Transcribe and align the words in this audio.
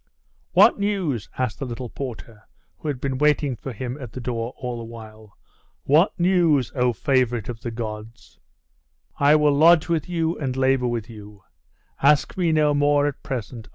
'What 0.53 0.79
news?' 0.79 1.29
asked 1.37 1.59
the 1.59 1.65
little 1.65 1.87
porter, 1.91 2.47
who 2.79 2.87
had 2.87 2.99
been 2.99 3.19
waiting 3.19 3.55
for 3.55 3.71
him 3.71 4.01
at 4.01 4.13
the 4.13 4.19
door 4.19 4.51
all 4.57 4.79
the 4.79 4.83
while. 4.83 5.37
'What 5.83 6.19
news, 6.19 6.71
O 6.73 6.91
favourite 6.91 7.47
of 7.49 7.61
the 7.61 7.69
gods!' 7.69 8.39
'I 9.19 9.35
will 9.35 9.53
lodge 9.53 9.89
with 9.89 10.09
you, 10.09 10.39
and 10.39 10.57
labour 10.57 10.87
with 10.87 11.07
you. 11.07 11.43
Ask 12.01 12.35
me 12.35 12.51
no 12.51 12.73
more 12.73 13.05
at 13.05 13.21
present. 13.21 13.69